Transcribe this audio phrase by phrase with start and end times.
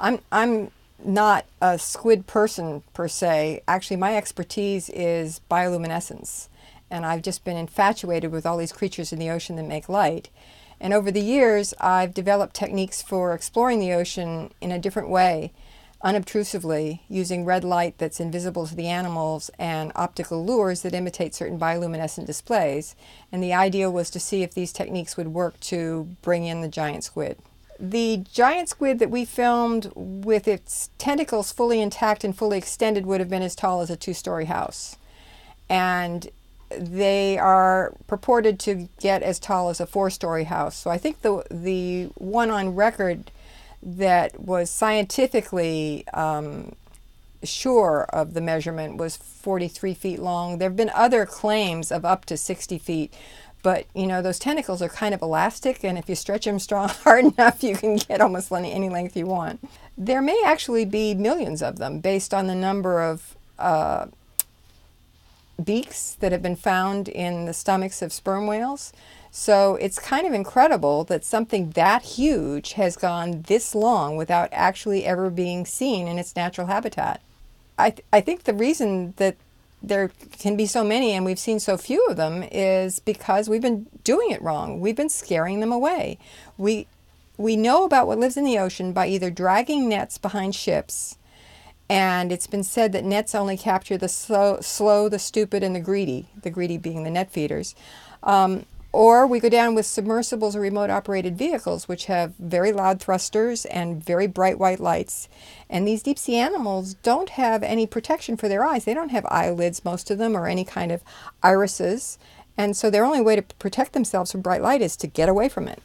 [0.00, 0.70] I'm I'm
[1.04, 3.62] not a squid person per se.
[3.68, 6.48] Actually, my expertise is bioluminescence,
[6.90, 10.30] and I've just been infatuated with all these creatures in the ocean that make light.
[10.80, 15.52] And over the years, I've developed techniques for exploring the ocean in a different way,
[16.02, 21.58] unobtrusively, using red light that's invisible to the animals and optical lures that imitate certain
[21.58, 22.96] bioluminescent displays.
[23.30, 26.68] And the idea was to see if these techniques would work to bring in the
[26.68, 27.36] giant squid.
[27.80, 33.20] The giant squid that we filmed with its tentacles fully intact and fully extended would
[33.20, 34.96] have been as tall as a two story house.
[35.68, 36.28] And
[36.70, 40.76] they are purported to get as tall as a four-story house.
[40.76, 43.30] So I think the the one on record
[43.82, 46.74] that was scientifically um,
[47.42, 50.58] sure of the measurement was 43 feet long.
[50.58, 53.14] There have been other claims of up to 60 feet,
[53.62, 56.88] but you know those tentacles are kind of elastic, and if you stretch them strong
[57.04, 59.60] hard enough, you can get almost any length you want.
[59.96, 64.06] There may actually be millions of them based on the number of uh,
[65.62, 68.92] beaks that have been found in the stomachs of sperm whales.
[69.30, 75.04] So it's kind of incredible that something that huge has gone this long without actually
[75.04, 77.20] ever being seen in its natural habitat.
[77.78, 79.36] I, th- I think the reason that
[79.82, 83.62] there can be so many and we've seen so few of them is because we've
[83.62, 84.80] been doing it wrong.
[84.80, 86.18] We've been scaring them away.
[86.58, 86.86] We,
[87.36, 91.16] we know about what lives in the ocean by either dragging nets behind ships
[91.90, 95.80] and it's been said that nets only capture the slow, slow the stupid, and the
[95.80, 97.74] greedy, the greedy being the net feeders.
[98.22, 103.00] Um, or we go down with submersibles or remote operated vehicles, which have very loud
[103.00, 105.28] thrusters and very bright white lights.
[105.68, 108.84] And these deep sea animals don't have any protection for their eyes.
[108.84, 111.02] They don't have eyelids, most of them, or any kind of
[111.42, 112.18] irises.
[112.56, 115.48] And so their only way to protect themselves from bright light is to get away
[115.48, 115.80] from it.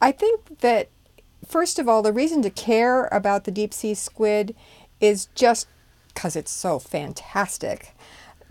[0.00, 0.88] I think that,
[1.46, 4.54] first of all, the reason to care about the deep sea squid
[5.00, 5.66] is just
[6.12, 7.94] because it's so fantastic.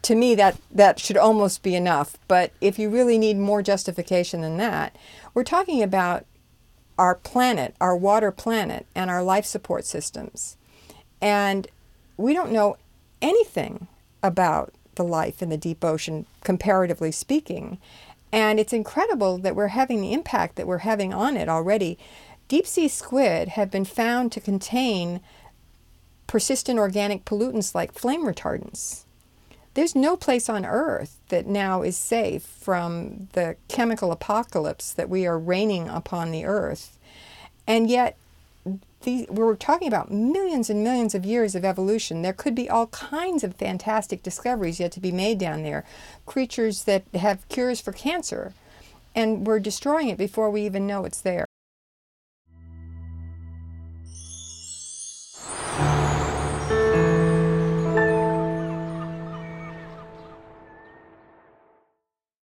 [0.04, 2.18] To me, that, that should almost be enough.
[2.28, 4.96] But if you really need more justification than that,
[5.34, 6.26] we're talking about
[6.98, 10.58] our planet, our water planet, and our life support systems.
[11.22, 11.68] And
[12.16, 12.78] we don't know
[13.22, 13.88] anything
[14.24, 17.78] about the life in the deep ocean, comparatively speaking.
[18.32, 21.98] And it's incredible that we're having the impact that we're having on it already.
[22.48, 25.22] Deep sea squid have been found to contain
[26.26, 29.06] persistent organic pollutants like flame retardants.
[29.78, 35.28] There's no place on earth that now is safe from the chemical apocalypse that we
[35.28, 36.98] are raining upon the earth.
[37.68, 38.18] And yet,
[39.04, 42.24] these, we're talking about millions and millions of years of evolution.
[42.24, 45.86] There could be all kinds of fantastic discoveries yet to be made down there.
[46.26, 48.54] Creatures that have cures for cancer.
[49.14, 51.46] And we're destroying it before we even know it's there.